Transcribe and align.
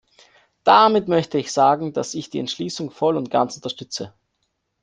Damit 0.63 1.07
möchte 1.07 1.37
ich 1.37 1.51
sagen, 1.51 1.93
dass 1.93 2.15
ich 2.15 2.31
die 2.31 2.39
Entschließung 2.39 2.89
voll 2.89 3.17
und 3.17 3.29
ganz 3.29 3.55
unterstütze. 3.57 4.11